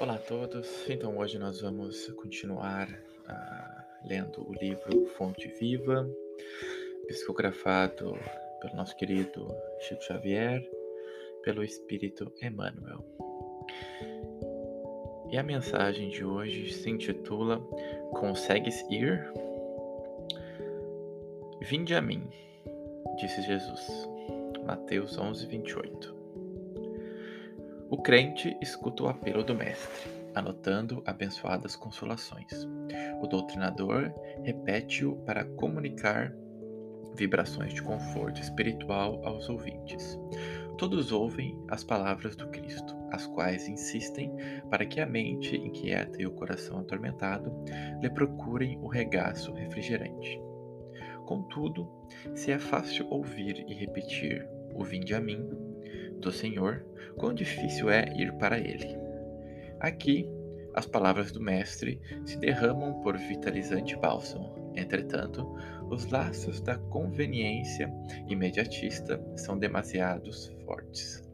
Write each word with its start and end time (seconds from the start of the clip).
Olá 0.00 0.14
a 0.14 0.18
todos. 0.18 0.88
Então 0.88 1.18
hoje 1.18 1.38
nós 1.38 1.60
vamos 1.60 2.06
continuar 2.12 2.88
uh, 2.88 4.08
lendo 4.08 4.48
o 4.48 4.54
livro 4.54 5.04
Fonte 5.08 5.46
Viva, 5.60 6.08
psicografado 7.06 8.18
pelo 8.62 8.76
nosso 8.76 8.96
querido 8.96 9.46
Chico 9.80 10.02
Xavier, 10.02 10.66
pelo 11.42 11.62
Espírito 11.62 12.32
Emmanuel. 12.40 13.04
E 15.30 15.36
a 15.36 15.42
mensagem 15.42 16.08
de 16.08 16.24
hoje 16.24 16.72
se 16.72 16.88
intitula 16.88 17.60
Consegues 18.14 18.80
ir? 18.88 19.30
Vinde 21.60 21.94
a 21.94 22.00
mim, 22.00 22.26
disse 23.18 23.42
Jesus. 23.42 24.08
Mateus 24.64 25.18
11, 25.18 25.46
28. 25.46 26.19
O 27.90 27.98
crente 27.98 28.56
escuta 28.60 29.02
o 29.02 29.08
apelo 29.08 29.42
do 29.42 29.52
Mestre, 29.52 30.08
anotando 30.32 31.02
abençoadas 31.04 31.74
consolações. 31.74 32.68
O 33.20 33.26
doutrinador 33.26 34.14
repete-o 34.44 35.16
para 35.26 35.44
comunicar 35.44 36.32
vibrações 37.16 37.74
de 37.74 37.82
conforto 37.82 38.40
espiritual 38.40 39.20
aos 39.26 39.48
ouvintes. 39.48 40.16
Todos 40.78 41.10
ouvem 41.10 41.58
as 41.68 41.82
palavras 41.82 42.36
do 42.36 42.46
Cristo, 42.50 42.96
as 43.10 43.26
quais 43.26 43.68
insistem 43.68 44.32
para 44.70 44.86
que 44.86 45.00
a 45.00 45.06
mente 45.06 45.56
inquieta 45.56 46.22
e 46.22 46.26
o 46.26 46.32
coração 46.32 46.78
atormentado 46.78 47.52
lhe 48.00 48.08
procurem 48.08 48.78
o 48.78 48.86
regaço 48.86 49.52
refrigerante. 49.52 50.40
Contudo, 51.26 51.90
se 52.36 52.52
é 52.52 52.58
fácil 52.60 53.08
ouvir 53.10 53.64
e 53.66 53.74
repetir 53.74 54.48
o 54.74 54.84
vinde 54.84 55.12
a 55.12 55.20
mim, 55.20 55.69
do 56.20 56.30
Senhor, 56.30 56.84
quão 57.16 57.34
difícil 57.34 57.90
é 57.90 58.04
ir 58.16 58.32
para 58.34 58.58
ele. 58.58 58.96
Aqui, 59.80 60.28
as 60.74 60.86
palavras 60.86 61.32
do 61.32 61.40
Mestre 61.40 62.00
se 62.24 62.38
derramam 62.38 63.00
por 63.00 63.16
vitalizante 63.16 63.96
bálsamo. 63.96 64.72
Entretanto, 64.76 65.44
os 65.90 66.06
laços 66.06 66.60
da 66.60 66.78
conveniência 66.78 67.92
imediatista 68.28 69.20
são 69.36 69.58
demasiados 69.58 70.54
fortes. 70.64 71.28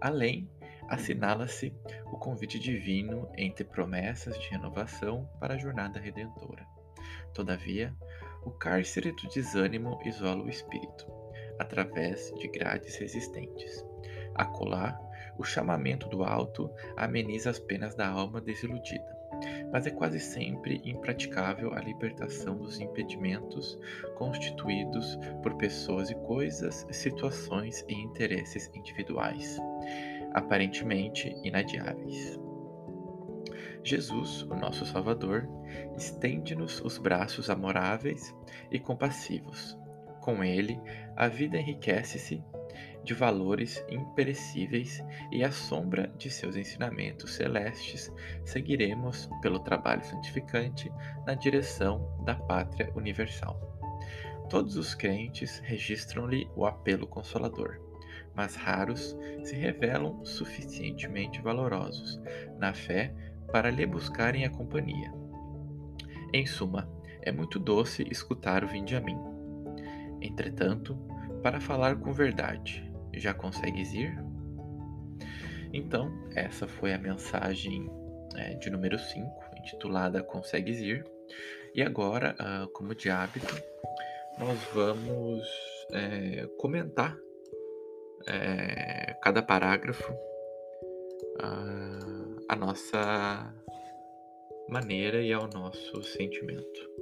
Além, 0.00 0.48
assinala-se 0.88 1.74
o 2.06 2.16
convite 2.16 2.58
divino 2.58 3.28
entre 3.36 3.64
promessas 3.64 4.38
de 4.38 4.48
renovação 4.48 5.28
para 5.38 5.54
a 5.54 5.58
jornada 5.58 6.00
redentora. 6.00 6.66
Todavia, 7.34 7.94
o 8.44 8.50
cárcere 8.50 9.12
do 9.12 9.28
desânimo 9.28 10.00
isola 10.04 10.42
o 10.42 10.48
espírito 10.48 11.21
através 11.58 12.32
de 12.38 12.48
grades 12.48 12.96
resistentes. 12.96 13.84
Acolá, 14.34 14.98
o 15.38 15.44
chamamento 15.44 16.08
do 16.08 16.22
alto 16.22 16.70
ameniza 16.96 17.50
as 17.50 17.58
penas 17.58 17.94
da 17.94 18.08
alma 18.08 18.40
desiludida, 18.40 19.16
mas 19.72 19.86
é 19.86 19.90
quase 19.90 20.20
sempre 20.20 20.80
impraticável 20.84 21.72
a 21.74 21.80
libertação 21.80 22.56
dos 22.56 22.80
impedimentos 22.80 23.78
constituídos 24.16 25.18
por 25.42 25.54
pessoas 25.56 26.10
e 26.10 26.14
coisas, 26.14 26.86
situações 26.90 27.84
e 27.88 27.94
interesses 27.94 28.70
individuais, 28.74 29.58
aparentemente 30.34 31.34
inadiáveis. 31.42 32.38
Jesus, 33.84 34.42
o 34.42 34.54
nosso 34.54 34.86
Salvador, 34.86 35.48
estende-nos 35.96 36.80
os 36.80 36.98
braços 36.98 37.50
amoráveis 37.50 38.32
e 38.70 38.78
compassivos, 38.78 39.76
com 40.22 40.42
ele, 40.42 40.80
a 41.16 41.28
vida 41.28 41.58
enriquece-se 41.58 42.42
de 43.04 43.12
valores 43.12 43.84
imperecíveis 43.90 45.04
e 45.30 45.42
à 45.42 45.50
sombra 45.50 46.12
de 46.16 46.30
seus 46.30 46.56
ensinamentos 46.56 47.34
celestes 47.34 48.10
seguiremos 48.44 49.28
pelo 49.42 49.58
trabalho 49.58 50.04
santificante 50.04 50.90
na 51.26 51.34
direção 51.34 52.16
da 52.24 52.34
pátria 52.34 52.90
universal. 52.94 53.60
Todos 54.48 54.76
os 54.76 54.94
crentes 54.94 55.58
registram-lhe 55.64 56.48
o 56.54 56.64
apelo 56.64 57.06
consolador, 57.06 57.80
mas 58.34 58.54
raros 58.54 59.16
se 59.42 59.56
revelam 59.56 60.24
suficientemente 60.24 61.42
valorosos 61.42 62.20
na 62.58 62.72
fé 62.72 63.12
para 63.50 63.70
lhe 63.70 63.84
buscarem 63.84 64.44
a 64.44 64.50
companhia. 64.50 65.12
Em 66.32 66.46
suma, 66.46 66.88
é 67.20 67.32
muito 67.32 67.58
doce 67.58 68.06
escutar 68.10 68.64
o 68.64 68.68
vinde 68.68 68.94
a 68.94 69.00
mim 69.00 69.31
Entretanto, 70.22 70.96
para 71.42 71.60
falar 71.60 71.96
com 71.96 72.12
verdade, 72.12 72.88
já 73.14 73.34
consegues 73.34 73.92
ir? 73.92 74.16
Então, 75.72 76.12
essa 76.34 76.68
foi 76.68 76.92
a 76.92 76.98
mensagem 76.98 77.90
é, 78.36 78.54
de 78.54 78.70
número 78.70 78.98
5, 78.98 79.28
intitulada 79.58 80.22
Consegues 80.22 80.78
Ir. 80.78 81.04
E 81.74 81.82
agora, 81.82 82.36
uh, 82.38 82.68
como 82.72 82.94
de 82.94 83.08
hábito, 83.08 83.54
nós 84.38 84.58
vamos 84.74 85.46
é, 85.92 86.46
comentar 86.58 87.16
é, 88.26 89.14
cada 89.22 89.42
parágrafo 89.42 90.12
uh, 91.42 92.44
a 92.48 92.56
nossa 92.56 93.54
maneira 94.68 95.22
e 95.22 95.32
ao 95.32 95.48
nosso 95.48 96.02
sentimento. 96.02 96.92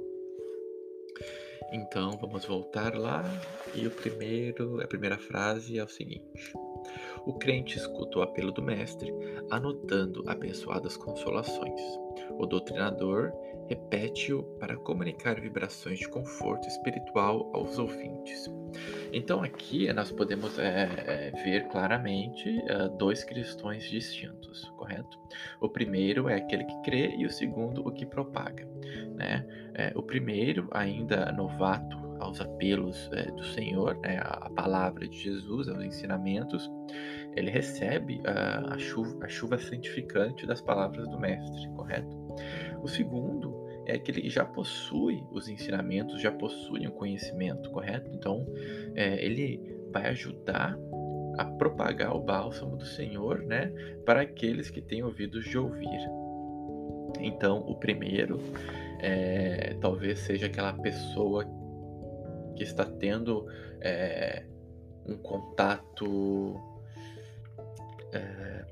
Então 1.71 2.17
vamos 2.17 2.45
voltar 2.45 2.95
lá. 2.95 3.23
E 3.73 3.85
o 3.87 3.91
primeiro, 3.91 4.81
a 4.81 4.87
primeira 4.87 5.17
frase 5.17 5.77
é 5.77 5.83
o 5.83 5.87
seguinte: 5.87 6.53
O 7.25 7.33
crente 7.33 7.77
escuta 7.77 8.19
o 8.19 8.21
apelo 8.21 8.51
do 8.51 8.61
mestre, 8.61 9.13
anotando 9.49 10.23
abençoadas 10.27 10.97
consolações. 10.97 11.81
O 12.37 12.45
doutrinador 12.45 13.31
repete-o 13.67 14.43
para 14.59 14.75
comunicar 14.75 15.39
vibrações 15.39 15.99
de 15.99 16.09
conforto 16.09 16.67
espiritual 16.67 17.49
aos 17.53 17.77
ouvintes. 17.77 18.51
Então 19.13 19.41
aqui 19.41 19.91
nós 19.93 20.11
podemos 20.11 20.57
é, 20.59 21.31
ver 21.43 21.67
claramente 21.69 22.49
é, 22.67 22.89
dois 22.97 23.23
cristãos 23.23 23.83
distintos, 23.83 24.69
correto? 24.77 25.17
O 25.61 25.69
primeiro 25.69 26.27
é 26.27 26.35
aquele 26.35 26.65
que 26.65 26.81
crê 26.81 27.15
e 27.15 27.25
o 27.25 27.29
segundo 27.29 27.87
o 27.87 27.91
que 27.91 28.05
propaga. 28.05 28.67
Né? 29.15 29.45
É, 29.73 29.93
o 29.95 30.03
primeiro, 30.03 30.67
ainda 30.71 31.31
novato 31.31 32.10
aos 32.21 32.39
apelos 32.39 33.09
é, 33.13 33.31
do 33.31 33.43
Senhor, 33.43 33.97
né, 33.97 34.19
a, 34.23 34.49
palavra 34.49 35.07
de 35.07 35.17
Jesus, 35.17 35.67
aos 35.67 35.83
ensinamentos, 35.83 36.69
ele 37.35 37.49
recebe 37.49 38.21
a, 38.25 38.75
a, 38.75 38.77
chuva, 38.77 39.25
a 39.25 39.27
chuva 39.27 39.57
santificante 39.57 40.45
das 40.45 40.61
palavras 40.61 41.07
do 41.07 41.19
Mestre, 41.19 41.69
correto? 41.75 42.15
O 42.81 42.87
segundo 42.87 43.65
é 43.85 43.97
que 43.97 44.29
já 44.29 44.45
possui 44.45 45.23
os 45.31 45.47
ensinamentos, 45.47 46.21
já 46.21 46.31
possui 46.31 46.87
o 46.87 46.91
conhecimento, 46.91 47.69
correto? 47.71 48.11
Então, 48.13 48.45
é, 48.95 49.23
ele 49.23 49.59
vai 49.91 50.07
ajudar 50.07 50.77
a 51.37 51.45
propagar 51.45 52.15
o 52.15 52.19
bálsamo 52.19 52.75
do 52.75 52.85
Senhor, 52.85 53.39
né, 53.43 53.71
para 54.05 54.21
aqueles 54.21 54.69
que 54.69 54.81
têm 54.81 55.03
ouvidos 55.03 55.45
de 55.45 55.57
ouvir. 55.57 55.99
Então, 57.19 57.59
o 57.59 57.75
primeiro 57.75 58.39
é, 58.99 59.75
talvez 59.81 60.19
seja 60.19 60.45
aquela 60.45 60.73
pessoa 60.73 61.45
que 62.61 62.63
está 62.63 62.85
tendo 62.85 63.47
é, 63.81 64.45
um 65.07 65.17
contato 65.17 66.61
é, 68.13 68.65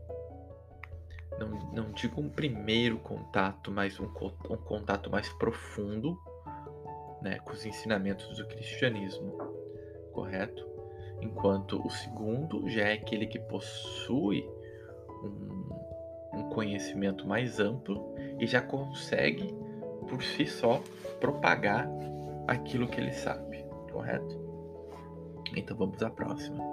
não, 1.39 1.47
não 1.73 1.91
digo 1.91 2.21
um 2.21 2.29
primeiro 2.29 2.99
contato, 2.99 3.71
mas 3.71 3.99
um, 3.99 4.05
um 4.05 4.57
contato 4.57 5.09
mais 5.09 5.27
profundo 5.33 6.19
né, 7.23 7.39
com 7.39 7.51
os 7.51 7.65
ensinamentos 7.65 8.37
do 8.37 8.45
cristianismo, 8.45 9.31
correto? 10.13 10.63
Enquanto 11.19 11.83
o 11.83 11.89
segundo 11.89 12.69
já 12.69 12.89
é 12.89 12.93
aquele 12.93 13.25
que 13.25 13.39
possui 13.39 14.47
um, 15.23 16.37
um 16.37 16.49
conhecimento 16.49 17.27
mais 17.27 17.59
amplo 17.59 18.13
e 18.39 18.45
já 18.45 18.61
consegue 18.61 19.51
por 20.07 20.21
si 20.21 20.45
só 20.45 20.79
propagar 21.19 21.89
aquilo 22.47 22.87
que 22.87 22.99
ele 22.99 23.13
sabe, 23.13 23.48
correto? 23.99 24.39
Então 25.55 25.75
vamos 25.75 26.01
à 26.01 26.09
próxima. 26.09 26.63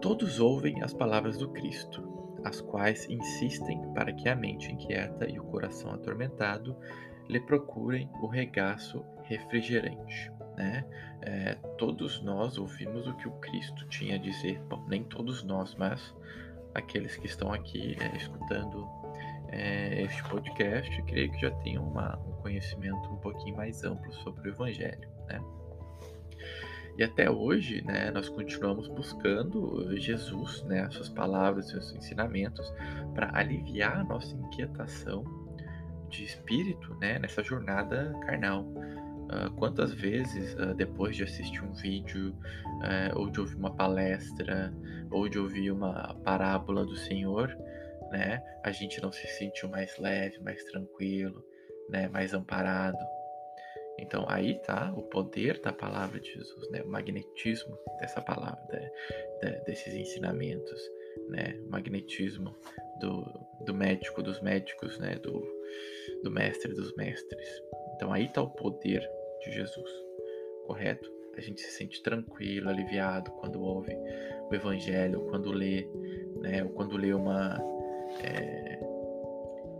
Todos 0.00 0.40
ouvem 0.40 0.82
as 0.82 0.94
palavras 0.94 1.36
do 1.36 1.50
Cristo, 1.50 2.02
as 2.44 2.60
quais 2.62 3.08
insistem 3.10 3.82
para 3.92 4.12
que 4.12 4.28
a 4.28 4.34
mente 4.34 4.72
inquieta 4.72 5.28
e 5.28 5.38
o 5.38 5.44
coração 5.44 5.90
atormentado 5.92 6.74
lhe 7.28 7.40
procurem 7.40 8.08
o 8.22 8.26
regaço 8.26 9.04
refrigerante. 9.24 10.32
Né? 10.56 10.84
É, 11.20 11.54
todos 11.76 12.22
nós 12.22 12.56
ouvimos 12.56 13.06
o 13.06 13.14
que 13.16 13.28
o 13.28 13.32
Cristo 13.32 13.86
tinha 13.88 14.14
a 14.14 14.18
dizer. 14.18 14.58
Bom, 14.68 14.82
nem 14.88 15.04
todos 15.04 15.42
nós, 15.42 15.74
mas 15.74 16.14
aqueles 16.74 17.16
que 17.16 17.26
estão 17.26 17.52
aqui 17.52 17.96
é, 18.00 18.16
escutando 18.16 18.88
é, 19.48 20.02
este 20.02 20.22
podcast, 20.24 21.02
creio 21.02 21.30
que 21.32 21.40
já 21.40 21.50
tenham 21.50 21.84
um 21.84 22.32
conhecimento 22.40 23.10
um 23.10 23.16
pouquinho 23.16 23.56
mais 23.56 23.84
amplo 23.84 24.12
sobre 24.14 24.48
o 24.48 24.52
Evangelho. 24.52 25.08
Né? 25.26 25.40
E 26.98 27.04
até 27.04 27.30
hoje, 27.30 27.80
né, 27.82 28.10
nós 28.10 28.28
continuamos 28.28 28.88
buscando 28.88 29.96
Jesus, 29.96 30.64
né, 30.64 30.80
as 30.80 30.94
suas 30.94 31.08
palavras, 31.08 31.68
seus 31.68 31.94
ensinamentos, 31.94 32.68
para 33.14 33.30
aliviar 33.38 34.00
a 34.00 34.04
nossa 34.04 34.34
inquietação 34.34 35.24
de 36.08 36.24
espírito, 36.24 36.96
né, 37.00 37.20
nessa 37.20 37.40
jornada 37.40 38.12
carnal. 38.26 38.64
Uh, 38.64 39.48
quantas 39.56 39.92
vezes, 39.92 40.54
uh, 40.54 40.74
depois 40.74 41.14
de 41.14 41.22
assistir 41.22 41.62
um 41.62 41.72
vídeo, 41.72 42.30
uh, 42.30 43.16
ou 43.16 43.30
de 43.30 43.38
ouvir 43.38 43.54
uma 43.54 43.76
palestra, 43.76 44.74
ou 45.08 45.28
de 45.28 45.38
ouvir 45.38 45.70
uma 45.70 46.14
parábola 46.24 46.84
do 46.84 46.96
Senhor, 46.96 47.56
né, 48.10 48.42
a 48.64 48.72
gente 48.72 49.00
não 49.00 49.12
se 49.12 49.26
sentiu 49.38 49.68
mais 49.68 49.96
leve, 49.98 50.40
mais 50.40 50.64
tranquilo, 50.64 51.44
né, 51.88 52.08
mais 52.08 52.34
amparado. 52.34 52.98
Então 53.98 54.24
aí 54.28 54.58
tá 54.60 54.92
o 54.96 55.02
poder 55.02 55.60
da 55.60 55.72
palavra 55.72 56.20
de 56.20 56.32
Jesus, 56.32 56.70
né, 56.70 56.82
o 56.82 56.88
magnetismo 56.88 57.76
dessa 58.00 58.20
palavra, 58.20 58.64
de, 58.70 59.50
de, 59.50 59.64
desses 59.64 59.94
ensinamentos, 59.94 60.80
né, 61.28 61.60
o 61.66 61.70
magnetismo 61.70 62.54
do, 63.00 63.24
do 63.64 63.74
médico 63.74 64.22
dos 64.22 64.40
médicos, 64.40 64.98
né, 64.98 65.16
do, 65.16 65.44
do 66.22 66.30
mestre 66.30 66.72
dos 66.72 66.94
mestres. 66.96 67.62
Então 67.96 68.12
aí 68.12 68.28
tá 68.28 68.42
o 68.42 68.50
poder 68.50 69.08
de 69.44 69.52
Jesus, 69.52 69.90
correto? 70.66 71.10
A 71.36 71.40
gente 71.40 71.60
se 71.60 71.70
sente 71.70 72.02
tranquilo, 72.02 72.68
aliviado 72.68 73.30
quando 73.32 73.62
ouve 73.62 73.96
o 74.50 74.54
Evangelho, 74.54 75.26
quando 75.30 75.52
lê, 75.52 75.88
né, 76.40 76.64
ou 76.64 76.70
quando 76.70 76.96
lê 76.96 77.12
uma 77.12 77.58
é, 78.24 78.78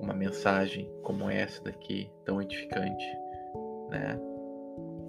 uma 0.00 0.14
mensagem 0.14 0.90
como 1.02 1.28
essa 1.28 1.62
daqui, 1.64 2.10
tão 2.24 2.40
edificante, 2.40 3.04
né? 3.90 4.18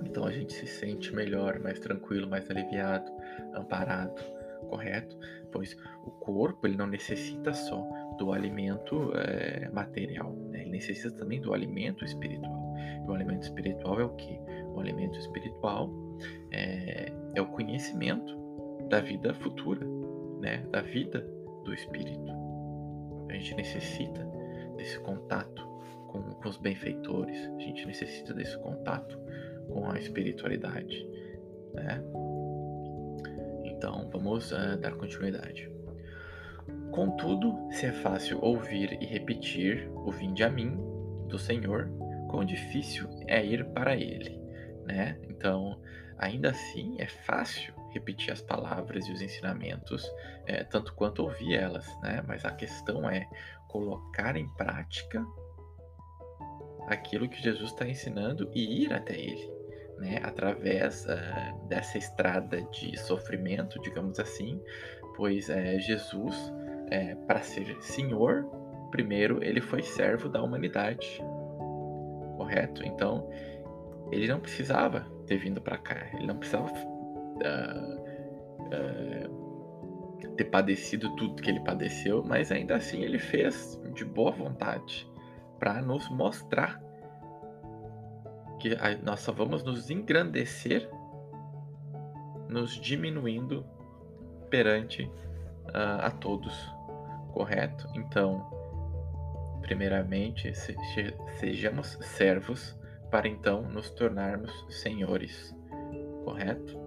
Então 0.06 0.26
a 0.26 0.31
gente 0.31 0.54
se 0.54 0.66
sente 0.66 1.14
melhor, 1.14 1.60
mais 1.60 1.80
tranquilo, 1.80 2.28
mais 2.28 2.50
aliviado, 2.50 3.12
amparado, 3.54 4.22
correto? 4.70 5.18
Pois 5.52 5.76
o 6.06 6.12
corpo 6.12 6.66
ele 6.66 6.78
não 6.78 6.88
necessita 6.88 7.54
só 7.54 7.88
do 8.18 8.31
alimento 8.31 9.12
é, 9.16 9.70
material, 9.72 10.34
né? 10.34 10.62
ele 10.62 10.72
necessita 10.72 11.12
também 11.12 11.42
do 11.42 11.54
alimento 11.54 12.04
espiritual. 12.06 12.74
E 13.06 13.10
o 13.10 13.14
alimento 13.14 13.44
espiritual 13.44 14.00
é 14.00 14.04
o 14.04 14.10
que? 14.16 14.40
O 14.74 14.80
alimento 14.80 15.18
espiritual 15.18 15.90
é, 16.52 17.12
é 17.36 17.42
o 17.42 17.48
conhecimento 17.48 18.38
da 18.90 19.00
vida 19.00 19.34
futura, 19.34 19.86
né? 20.40 20.66
Da 20.72 20.82
vida 20.82 21.25
do 21.64 21.74
espírito. 21.74 22.32
A 23.30 23.34
gente 23.34 23.56
necessita 23.56 24.25
desse 24.75 25.00
contato 25.00 25.69
com, 26.10 26.48
os 26.48 26.58
benfeitores, 26.58 27.48
a 27.56 27.60
gente 27.60 27.86
necessita 27.86 28.34
desse 28.34 28.58
contato 28.60 29.18
com 29.68 29.90
a 29.90 29.98
espiritualidade, 29.98 31.08
né? 31.74 32.02
Então, 33.64 34.10
vamos 34.12 34.52
uh, 34.52 34.78
dar 34.80 34.94
continuidade. 34.96 35.72
Contudo, 36.92 37.56
se 37.72 37.86
é 37.86 37.92
fácil 37.92 38.44
ouvir 38.44 38.98
e 39.02 39.06
repetir 39.06 39.90
o 39.94 40.12
vinde 40.12 40.44
a 40.44 40.50
mim 40.50 40.78
do 41.28 41.38
Senhor, 41.38 41.90
quão 42.30 42.44
difícil 42.44 43.08
é 43.28 43.46
ir 43.46 43.66
para 43.70 43.96
ele, 43.96 44.40
né? 44.86 45.18
Então, 45.30 45.80
ainda 46.18 46.50
assim 46.50 46.96
é 47.00 47.08
fácil 47.08 47.74
repetir 47.92 48.32
as 48.32 48.42
palavras 48.42 49.08
e 49.08 49.12
os 49.12 49.22
ensinamentos, 49.22 50.12
é, 50.46 50.64
tanto 50.64 50.94
quanto 50.94 51.24
ouvir 51.24 51.56
elas, 51.56 51.88
né? 52.02 52.24
Mas 52.28 52.44
a 52.46 52.52
questão 52.52 53.10
é 53.10 53.28
colocar 53.68 54.36
em 54.36 54.48
prática 54.56 55.26
aquilo 56.89 57.30
que 57.30 57.41
Jesus 57.41 57.71
está 57.71 57.88
ensinando 57.88 58.50
e 58.53 58.83
ir 58.83 58.94
até 58.94 59.13
Ele, 59.13 59.50
né? 60.00 60.19
Através 60.24 61.06
uh, 61.06 61.68
dessa 61.68 61.97
estrada 61.97 62.62
de 62.63 62.97
sofrimento, 63.00 63.80
digamos 63.81 64.19
assim, 64.19 64.62
pois 65.15 65.50
é, 65.50 65.80
Jesus, 65.80 66.36
é, 66.89 67.15
para 67.15 67.41
ser 67.41 67.77
Senhor, 67.81 68.45
primeiro 68.89 69.44
ele 69.44 69.62
foi 69.62 69.83
servo 69.83 70.27
da 70.27 70.41
humanidade, 70.41 71.21
correto? 72.36 72.83
Então 72.86 73.30
ele 74.12 74.27
não 74.27 74.39
precisava 74.39 75.01
ter 75.27 75.38
vindo 75.38 75.62
para 75.62 75.77
cá, 75.77 76.07
ele 76.13 76.25
não 76.25 76.38
precisava 76.38 76.74
uh, 76.74 78.00
uh, 78.65 80.30
ter 80.36 80.45
padecido 80.45 81.15
tudo 81.15 81.41
que 81.41 81.51
ele 81.51 81.59
padeceu, 81.59 82.24
mas 82.24 82.51
ainda 82.51 82.75
assim 82.77 83.03
ele 83.03 83.19
fez 83.19 83.80
de 83.94 84.03
boa 84.03 84.31
vontade 84.31 85.09
para 85.60 85.82
nos 85.82 86.10
mostrar 86.10 86.82
que 88.60 88.76
nós 89.04 89.22
só 89.22 89.32
vamos 89.32 89.64
nos 89.64 89.90
engrandecer 89.90 90.90
nos 92.50 92.72
diminuindo 92.72 93.66
perante 94.50 95.04
uh, 95.04 96.02
a 96.02 96.10
todos, 96.10 96.54
correto? 97.32 97.88
Então, 97.96 98.50
primeiramente, 99.62 100.54
se, 100.56 100.76
sejamos 101.40 101.98
servos 102.02 102.78
para 103.12 103.28
então 103.28 103.62
nos 103.62 103.92
tornarmos 103.92 104.52
senhores, 104.70 105.56
correto? 106.26 106.78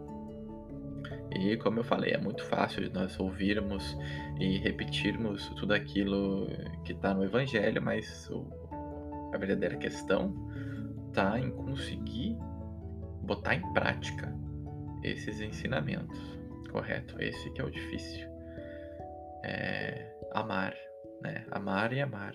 E 1.35 1.57
como 1.57 1.79
eu 1.79 1.85
falei, 1.85 2.13
é 2.13 2.19
muito 2.19 2.45
fácil 2.45 2.91
nós 2.93 3.19
ouvirmos 3.19 3.97
e 4.39 4.59
repetirmos 4.59 5.49
tudo 5.51 5.73
aquilo 5.73 6.47
que 6.85 6.93
está 6.93 7.15
no 7.15 7.25
Evangelho, 7.25 7.81
mas 7.81 8.29
o, 8.31 8.45
a 9.33 9.39
verdadeira 9.39 9.77
questão 9.77 10.35
está 11.09 11.39
em 11.39 11.51
conseguir 11.51 12.37
botar 13.23 13.55
em 13.55 13.73
prática 13.73 14.33
esses 15.03 15.41
ensinamentos, 15.41 16.19
correto? 16.71 17.21
Esse 17.21 17.51
que 17.51 17.61
é 17.61 17.65
o 17.65 17.71
difícil. 17.71 18.29
É 19.45 20.15
amar, 20.33 20.75
né? 21.21 21.45
Amar 21.51 21.93
e 21.93 22.01
amar. 22.01 22.35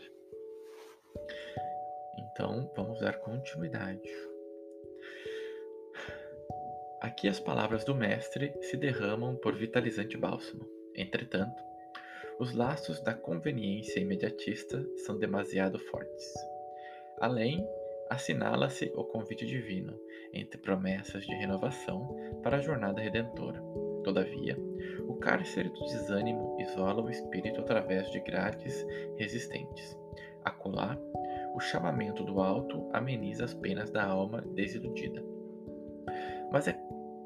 Então, 2.18 2.72
vamos 2.76 3.00
dar 3.00 3.18
continuidade. 3.20 4.10
Aqui 7.02 7.28
as 7.28 7.40
palavras 7.40 7.84
do 7.84 7.96
Mestre 7.96 8.54
se 8.62 8.76
derramam 8.76 9.36
por 9.36 9.56
vitalizante 9.56 10.18
bálsamo. 10.18 10.68
Entretanto, 10.96 11.64
os 12.40 12.54
laços 12.54 13.00
da 13.02 13.14
conveniência 13.14 14.00
imediatista 14.00 14.86
são 15.06 15.18
demasiado 15.18 15.80
fortes. 15.80 16.34
Além, 17.20 17.66
assinala-se 18.10 18.92
o 18.96 19.04
convite 19.04 19.46
divino, 19.46 19.94
entre 20.34 20.60
promessas 20.60 21.26
de 21.26 21.34
renovação 21.36 22.16
para 22.44 22.58
a 22.58 22.62
jornada 22.62 23.02
redentora. 23.02 23.62
Todavia, 24.04 24.58
o 25.08 25.16
cárcere 25.16 25.70
do 25.70 25.80
desânimo 25.86 26.56
isola 26.60 27.02
o 27.02 27.10
espírito 27.10 27.62
através 27.62 28.10
de 28.12 28.20
grades 28.20 28.86
resistentes. 29.18 29.98
Acolá, 30.46 30.98
o 31.56 31.60
chamamento 31.60 32.24
do 32.24 32.40
alto 32.40 32.88
ameniza 32.94 33.46
as 33.46 33.54
penas 33.54 33.90
da 33.90 34.06
alma 34.06 34.42
desiludida. 34.42 35.24
Mas 36.52 36.68
é 36.68 36.80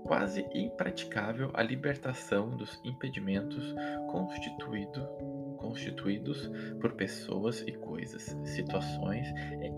quase 0.04 0.48
impraticável 0.54 1.52
a 1.54 1.62
libertação 1.62 2.50
dos 2.56 2.80
impedimentos 2.84 3.76
constituído, 4.10 5.08
constituídos 5.62 6.52
por 6.80 6.94
pessoas 6.94 7.62
e 7.68 7.72
coisas, 7.72 8.36
situações 8.44 9.28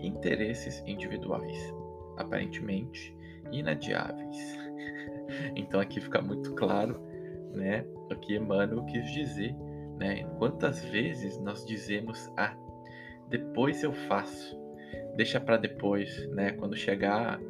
e 0.00 0.06
interesses 0.06 0.82
individuais, 0.86 1.72
aparentemente 2.16 3.14
inadiáveis. 3.52 4.58
então 5.54 5.78
aqui 5.78 6.00
fica 6.00 6.20
muito 6.20 6.54
claro, 6.54 7.00
né, 7.52 7.84
o 8.10 8.16
que 8.16 8.36
Emmanuel 8.36 8.84
quis 8.86 9.10
dizer, 9.12 9.54
né? 9.98 10.24
Quantas 10.38 10.84
vezes 10.84 11.38
nós 11.38 11.64
dizemos 11.64 12.30
ah, 12.36 12.56
depois 13.28 13.82
eu 13.82 13.92
faço, 13.92 14.58
deixa 15.16 15.40
para 15.40 15.56
depois, 15.56 16.28
né? 16.30 16.52
Quando 16.52 16.76
chegar 16.76 17.40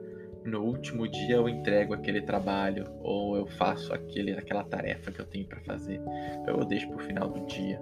no 0.45 0.63
último 0.63 1.09
dia 1.09 1.37
eu 1.37 1.49
entrego 1.49 1.95
aquele 1.95 2.21
trabalho 2.21 2.87
ou 3.03 3.37
eu 3.37 3.47
faço 3.47 3.93
aquele, 3.95 4.33
aquela 4.33 4.63
tarefa 4.63 5.11
que 5.11 5.21
eu 5.21 5.25
tenho 5.25 5.47
para 5.47 5.61
fazer, 5.61 6.01
eu 6.47 6.65
deixo 6.65 6.89
para 6.89 6.97
o 6.97 7.01
final 7.01 7.29
do 7.29 7.47
dia. 7.47 7.81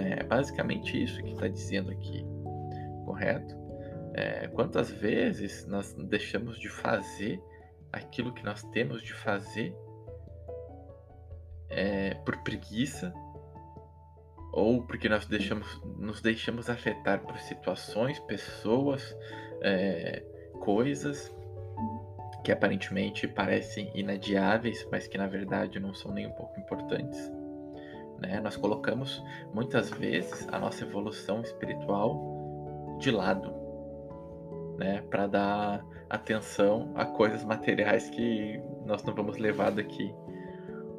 É 0.00 0.22
basicamente 0.22 1.02
isso 1.02 1.22
que 1.22 1.32
está 1.32 1.46
dizendo 1.48 1.90
aqui, 1.90 2.24
correto? 3.04 3.54
É, 4.14 4.48
quantas 4.48 4.90
vezes 4.90 5.66
nós 5.66 5.92
deixamos 5.94 6.58
de 6.58 6.68
fazer 6.68 7.40
aquilo 7.92 8.32
que 8.32 8.44
nós 8.44 8.62
temos 8.64 9.02
de 9.02 9.12
fazer 9.12 9.74
é, 11.68 12.14
por 12.14 12.36
preguiça 12.38 13.12
ou 14.52 14.82
porque 14.82 15.08
nós 15.08 15.26
deixamos, 15.26 15.80
nos 15.96 16.20
deixamos 16.20 16.68
afetar 16.68 17.20
por 17.20 17.38
situações, 17.38 18.18
pessoas, 18.20 19.16
é, 19.62 20.24
coisas 20.60 21.32
que 22.42 22.50
aparentemente 22.50 23.28
parecem 23.28 23.90
inadiáveis, 23.94 24.86
mas 24.90 25.06
que 25.06 25.18
na 25.18 25.26
verdade 25.26 25.78
não 25.78 25.94
são 25.94 26.12
nem 26.12 26.26
um 26.26 26.32
pouco 26.32 26.58
importantes. 26.58 27.30
Né? 28.20 28.40
Nós 28.40 28.56
colocamos 28.56 29.22
muitas 29.52 29.90
vezes 29.90 30.46
a 30.52 30.58
nossa 30.58 30.84
evolução 30.84 31.40
espiritual 31.40 32.96
de 32.98 33.10
lado, 33.10 33.52
né? 34.78 35.02
para 35.08 35.26
dar 35.26 35.84
atenção 36.08 36.92
a 36.94 37.04
coisas 37.04 37.44
materiais 37.44 38.10
que 38.10 38.60
nós 38.84 39.02
não 39.04 39.14
vamos 39.14 39.38
levar 39.38 39.70
daqui, 39.70 40.14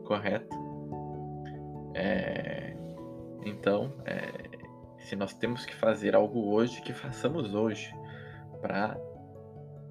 correto? 0.05 0.59
É, 1.93 2.73
então, 3.43 3.93
é, 4.05 4.59
se 4.99 5.15
nós 5.15 5.33
temos 5.33 5.65
que 5.65 5.75
fazer 5.75 6.15
algo 6.15 6.51
hoje, 6.51 6.81
que 6.81 6.93
façamos 6.93 7.53
hoje, 7.53 7.93
para 8.61 8.97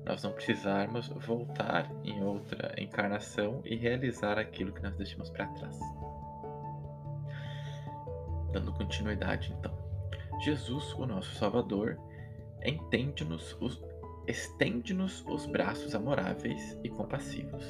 nós 0.04 0.22
não 0.22 0.32
precisarmos 0.32 1.08
voltar 1.08 1.90
em 2.02 2.22
outra 2.22 2.74
encarnação 2.78 3.60
e 3.64 3.76
realizar 3.76 4.38
aquilo 4.38 4.72
que 4.72 4.82
nós 4.82 4.96
deixamos 4.96 5.28
para 5.30 5.46
trás. 5.48 5.78
Dando 8.52 8.72
continuidade, 8.72 9.54
então. 9.58 9.72
Jesus, 10.40 10.94
o 10.94 11.06
nosso 11.06 11.34
Salvador, 11.34 11.98
entende-nos, 12.64 13.56
estende-nos 14.26 15.24
os 15.26 15.46
braços 15.46 15.94
amoráveis 15.94 16.78
e 16.82 16.88
compassivos. 16.88 17.64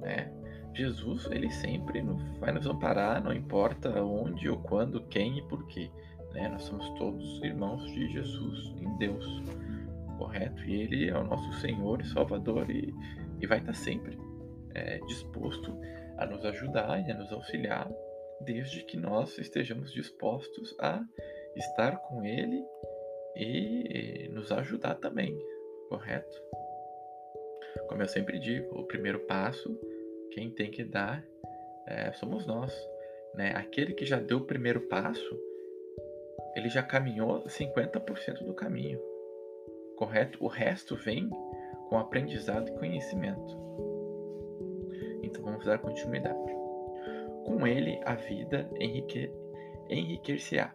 Né? 0.00 0.32
Jesus, 0.74 1.26
ele 1.30 1.50
sempre 1.50 2.02
vai 2.38 2.52
nos 2.52 2.66
amparar, 2.66 3.22
não 3.22 3.32
importa 3.32 4.02
onde 4.02 4.48
ou 4.48 4.58
quando, 4.58 5.02
quem 5.08 5.38
e 5.38 5.42
por 5.42 5.66
quê. 5.66 5.90
Né? 6.32 6.48
Nós 6.48 6.62
somos 6.64 6.88
todos 6.90 7.42
irmãos 7.42 7.84
de 7.86 8.08
Jesus 8.12 8.74
em 8.78 8.96
Deus, 8.98 9.42
correto? 10.18 10.62
E 10.64 10.82
Ele 10.82 11.08
é 11.08 11.18
o 11.18 11.24
nosso 11.24 11.52
Senhor 11.54 12.00
e 12.00 12.06
Salvador 12.06 12.70
e, 12.70 12.94
e 13.40 13.46
vai 13.46 13.58
estar 13.58 13.74
sempre 13.74 14.18
é, 14.74 14.98
disposto 15.06 15.74
a 16.18 16.26
nos 16.26 16.44
ajudar 16.44 17.00
e 17.06 17.10
a 17.10 17.14
nos 17.14 17.32
auxiliar, 17.32 17.88
desde 18.40 18.82
que 18.84 18.96
nós 18.96 19.38
estejamos 19.38 19.92
dispostos 19.92 20.74
a 20.78 21.02
estar 21.56 21.98
com 22.02 22.24
Ele 22.24 22.64
e 23.34 24.28
nos 24.32 24.52
ajudar 24.52 24.96
também, 24.96 25.38
correto? 25.88 26.42
Como 27.88 28.02
eu 28.02 28.08
sempre 28.08 28.38
digo, 28.38 28.78
o 28.78 28.84
primeiro 28.84 29.20
passo, 29.20 29.78
quem 30.32 30.50
tem 30.50 30.70
que 30.70 30.84
dar 30.84 31.24
é, 31.86 32.12
somos 32.12 32.46
nós. 32.46 32.72
Né? 33.34 33.52
Aquele 33.54 33.92
que 33.94 34.04
já 34.04 34.18
deu 34.18 34.38
o 34.38 34.46
primeiro 34.46 34.80
passo, 34.88 35.38
ele 36.54 36.68
já 36.68 36.82
caminhou 36.82 37.44
50% 37.44 38.44
do 38.44 38.54
caminho, 38.54 38.98
correto? 39.96 40.42
O 40.42 40.48
resto 40.48 40.96
vem 40.96 41.28
com 41.88 41.98
aprendizado 41.98 42.68
e 42.68 42.78
conhecimento. 42.78 43.66
Então 45.22 45.42
vamos 45.42 45.64
dar 45.66 45.78
continuidade. 45.78 46.65
Com 47.46 47.66
ele, 47.66 48.00
a 48.04 48.14
vida 48.14 48.68
enrique... 48.78 49.30
enriquecer-se-á 49.88 50.74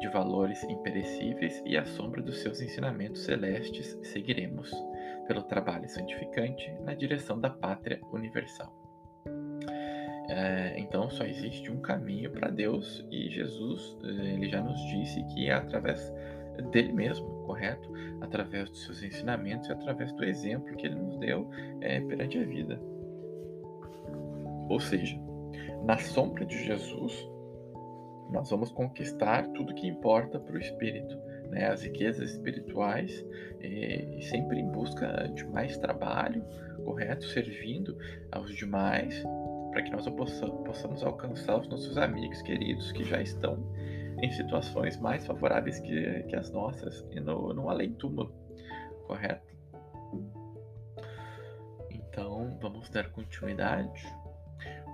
de 0.00 0.08
valores 0.08 0.62
imperecíveis 0.64 1.62
e 1.66 1.76
à 1.76 1.84
sombra 1.84 2.22
dos 2.22 2.38
seus 2.38 2.60
ensinamentos 2.60 3.22
celestes 3.22 3.98
seguiremos, 4.02 4.72
pelo 5.26 5.42
trabalho 5.42 5.88
santificante, 5.88 6.72
na 6.84 6.94
direção 6.94 7.38
da 7.40 7.50
pátria 7.50 8.00
universal. 8.12 8.72
É, 10.30 10.78
então 10.78 11.08
só 11.10 11.24
existe 11.24 11.70
um 11.70 11.80
caminho 11.80 12.30
para 12.30 12.50
Deus 12.50 13.04
e 13.10 13.30
Jesus 13.30 13.96
eh, 14.04 14.34
ele 14.34 14.50
já 14.50 14.62
nos 14.62 14.78
disse 14.90 15.24
que 15.32 15.48
é 15.48 15.54
através 15.54 16.12
dele 16.70 16.92
mesmo, 16.92 17.26
correto? 17.46 17.90
Através 18.20 18.68
dos 18.68 18.84
seus 18.84 19.02
ensinamentos 19.02 19.68
e 19.68 19.72
através 19.72 20.12
do 20.12 20.22
exemplo 20.24 20.76
que 20.76 20.86
ele 20.86 20.96
nos 20.96 21.18
deu 21.18 21.48
é, 21.80 22.00
perante 22.00 22.38
a 22.38 22.44
vida. 22.44 22.78
Ou 24.68 24.78
seja, 24.78 25.18
na 25.84 25.98
sombra 25.98 26.44
de 26.44 26.64
Jesus, 26.64 27.28
nós 28.30 28.50
vamos 28.50 28.70
conquistar 28.70 29.48
tudo 29.48 29.74
que 29.74 29.86
importa 29.86 30.38
para 30.38 30.54
o 30.54 30.58
espírito, 30.58 31.16
né? 31.50 31.68
as 31.68 31.82
riquezas 31.82 32.32
espirituais, 32.32 33.24
e, 33.60 34.18
e 34.18 34.22
sempre 34.22 34.58
em 34.58 34.70
busca 34.70 35.28
de 35.34 35.46
mais 35.46 35.78
trabalho, 35.78 36.44
correto? 36.84 37.24
Servindo 37.26 37.96
aos 38.30 38.54
demais 38.54 39.24
para 39.70 39.82
que 39.82 39.90
nós 39.90 40.08
possamos 40.08 41.02
alcançar 41.02 41.60
os 41.60 41.68
nossos 41.68 41.96
amigos 41.98 42.42
queridos 42.42 42.92
que 42.92 43.04
já 43.04 43.20
estão 43.20 43.58
em 44.22 44.30
situações 44.32 44.98
mais 44.98 45.26
favoráveis 45.26 45.78
que, 45.78 46.22
que 46.24 46.36
as 46.36 46.50
nossas 46.50 47.06
e 47.12 47.20
no, 47.20 47.52
no 47.54 47.68
além-túmulo, 47.68 48.32
correto? 49.06 49.46
Então, 51.90 52.58
vamos 52.60 52.88
dar 52.90 53.10
continuidade. 53.10 54.04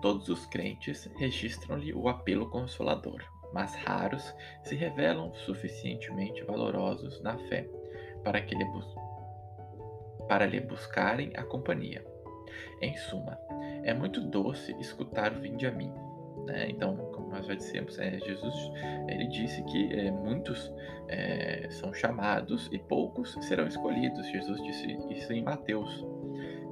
Todos 0.05 0.29
os 0.29 0.45
crentes 0.45 1.11
registram-lhe 1.17 1.95
o 1.95 2.11
apelo 2.11 2.51
consolador, 2.51 3.25
mas 3.55 3.75
raros 3.75 4.35
se 4.63 4.75
revelam 4.75 5.33
suficientemente 5.33 6.45
valorosos 6.45 7.23
na 7.23 7.39
fé 7.49 7.67
para, 8.23 8.39
que 8.43 8.55
lhe, 8.55 8.67
para 10.29 10.45
lhe 10.45 10.61
buscarem 10.61 11.33
a 11.35 11.43
companhia. 11.43 12.05
Em 12.83 12.95
suma, 12.99 13.39
é 13.83 13.95
muito 13.95 14.21
doce 14.21 14.77
escutar 14.79 15.33
o 15.33 15.41
vinde 15.41 15.67
a 15.67 15.73
mim. 15.73 15.91
Né? 16.45 16.67
Então, 16.69 16.95
como 17.15 17.31
nós 17.31 17.47
já 17.47 17.55
dissemos, 17.55 17.99
é, 17.99 18.19
Jesus 18.19 18.55
ele 19.09 19.27
disse 19.29 19.65
que 19.65 19.91
é, 19.91 20.11
muitos 20.11 20.71
é, 21.09 21.67
são 21.71 21.95
chamados 21.95 22.69
e 22.71 22.79
poucos 22.79 23.39
serão 23.41 23.67
escolhidos. 23.67 24.29
Jesus 24.29 24.63
disse 24.65 24.99
isso 25.09 25.33
em 25.33 25.43
Mateus. 25.43 26.07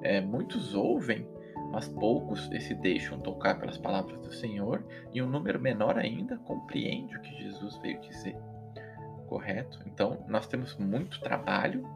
É, 0.02 0.20
muitos 0.20 0.74
ouvem, 0.74 1.26
mas 1.72 1.88
poucos 1.88 2.50
se 2.60 2.74
deixam 2.74 3.18
tocar 3.18 3.58
pelas 3.58 3.78
palavras 3.78 4.20
do 4.20 4.32
Senhor, 4.34 4.84
e 5.12 5.22
um 5.22 5.26
número 5.26 5.58
menor 5.58 5.98
ainda 5.98 6.36
compreende 6.36 7.16
o 7.16 7.20
que 7.22 7.42
Jesus 7.42 7.78
veio 7.78 7.98
dizer. 8.02 8.36
Correto? 9.26 9.80
Então, 9.86 10.22
nós 10.28 10.46
temos 10.46 10.76
muito 10.76 11.18
trabalho 11.22 11.88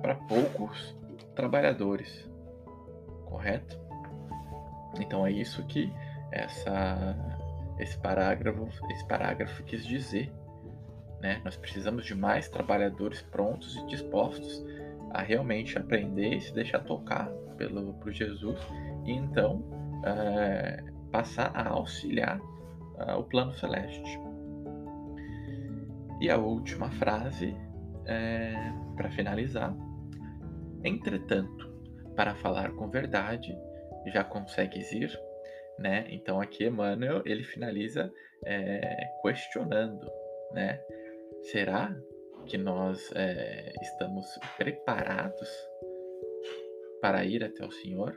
para 0.00 0.14
poucos 0.14 0.96
trabalhadores. 1.34 2.30
Correto? 3.24 3.76
Então 5.00 5.26
é 5.26 5.32
isso 5.32 5.66
que 5.66 5.92
essa, 6.30 7.16
esse 7.80 7.98
parágrafo, 7.98 8.68
esse 8.90 9.04
parágrafo 9.06 9.64
quis 9.64 9.84
dizer. 9.84 10.32
Né? 11.20 11.40
Nós 11.44 11.56
precisamos 11.56 12.04
de 12.04 12.14
mais 12.14 12.48
trabalhadores 12.48 13.22
prontos 13.22 13.76
e 13.76 13.86
dispostos 13.86 14.64
a 15.10 15.22
realmente 15.22 15.76
aprender 15.76 16.34
e 16.34 16.40
se 16.40 16.54
deixar 16.54 16.80
tocar 16.80 17.28
pelo 17.56 17.94
por 17.94 18.12
Jesus 18.12 18.60
e 19.06 19.12
então 19.12 19.62
é, 20.04 20.82
passar 21.10 21.52
a 21.54 21.68
auxiliar 21.68 22.40
é, 22.98 23.14
o 23.14 23.24
plano 23.24 23.52
celeste. 23.54 24.20
E 26.20 26.30
a 26.30 26.36
última 26.36 26.90
frase, 26.92 27.54
é, 28.06 28.54
para 28.96 29.10
finalizar: 29.10 29.74
Entretanto, 30.84 31.72
para 32.14 32.34
falar 32.34 32.72
com 32.72 32.88
verdade, 32.88 33.56
já 34.06 34.24
consegues 34.24 34.92
ir, 34.92 35.18
né? 35.78 36.06
Então 36.10 36.40
aqui 36.40 36.64
Emmanuel 36.64 37.22
ele 37.24 37.44
finaliza 37.44 38.12
é, 38.44 39.08
questionando, 39.22 40.10
né? 40.52 40.80
Será 41.44 41.94
que 42.46 42.56
nós 42.56 43.12
estamos 43.82 44.24
preparados 44.56 45.48
para 47.00 47.24
ir 47.24 47.44
até 47.44 47.64
o 47.64 47.70
Senhor? 47.70 48.16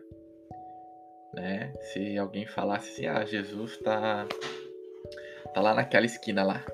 Né? 1.39 1.74
Se 1.79 2.17
alguém 2.17 2.46
falasse 2.46 2.89
assim, 2.91 3.05
ah, 3.05 3.25
Jesus 3.25 3.72
está 3.72 4.27
tá 5.53 5.62
lá 5.62 5.74
naquela 5.74 6.05
esquina 6.05 6.43
lá, 6.43 6.65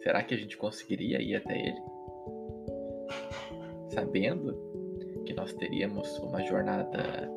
será 0.00 0.22
que 0.22 0.32
a 0.32 0.36
gente 0.36 0.56
conseguiria 0.56 1.20
ir 1.20 1.34
até 1.34 1.58
ele? 1.58 1.82
Sabendo 3.88 4.54
que 5.26 5.34
nós 5.34 5.52
teríamos 5.54 6.18
uma 6.20 6.40
jornada 6.44 7.28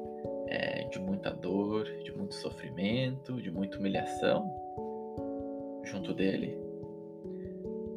é, 0.47 0.83
de 0.83 0.99
muita 0.99 1.31
dor, 1.31 1.85
de 2.03 2.15
muito 2.15 2.35
sofrimento, 2.35 3.41
de 3.41 3.49
muita 3.49 3.79
humilhação 3.79 4.47
junto 5.85 6.13
dele? 6.13 6.55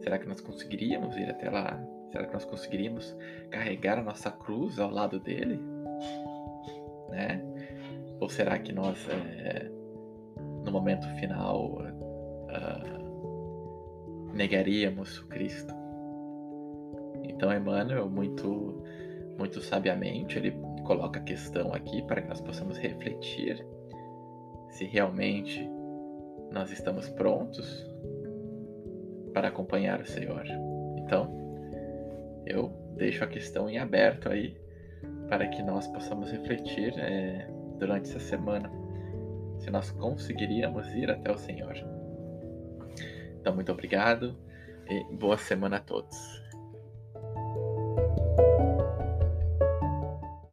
Será 0.01 0.19
que 0.19 0.27
nós 0.27 0.41
conseguiríamos 0.41 1.15
ir 1.19 1.29
até 1.29 1.51
lá? 1.51 1.79
Será 2.11 2.27
que 2.27 2.33
nós 2.33 2.47
conseguiríamos 2.47 3.15
carregar 3.51 3.99
a 3.99 4.03
nossa 4.03 4.31
cruz 4.31 4.79
ao 4.79 4.91
lado 4.91 5.21
dele? 5.21 5.72
Será 8.33 8.59
que 8.59 8.73
nós, 8.73 8.97
é, 9.11 9.71
no 10.65 10.73
momento 10.73 11.07
final, 11.21 11.83
uh, 12.49 13.13
negaríamos 14.33 15.19
o 15.19 15.27
Cristo? 15.27 15.75
Então, 17.25 17.53
Emmanuel, 17.53 18.09
muito 18.09 18.83
muito 19.37 19.61
sabiamente, 19.61 20.39
ele 20.39 20.53
coloca 20.85 21.21
a 21.21 21.23
questão 21.23 21.75
aqui 21.75 22.01
para 22.07 22.23
que 22.23 22.29
nós 22.29 22.41
possamos 22.41 22.79
refletir 22.79 23.63
se 24.71 24.87
realmente 24.87 25.69
nós 26.51 26.71
estamos 26.71 27.11
prontos 27.11 27.87
para 29.35 29.49
acompanhar 29.49 30.01
o 30.01 30.07
Senhor. 30.07 30.45
Então, 30.97 31.31
eu 32.47 32.73
deixo 32.97 33.25
a 33.25 33.27
questão 33.27 33.69
em 33.69 33.77
aberto 33.77 34.31
aí 34.31 34.57
para 35.29 35.47
que 35.49 35.63
nós 35.63 35.87
possamos 35.89 36.31
refletir 36.31 36.99
é, 36.99 37.52
durante 37.83 38.09
essa 38.09 38.21
semana 38.21 38.71
se 39.59 39.69
nós 39.69 39.91
conseguiríamos 39.91 40.87
ir 40.95 41.11
até 41.11 41.33
o 41.33 41.37
Senhor. 41.37 41.75
Então, 43.41 43.53
muito 43.57 43.73
obrigado 43.73 44.39
e 44.89 45.17
boa 45.17 45.37
semana 45.37 45.79
a 45.79 45.81
todos. 45.81 46.42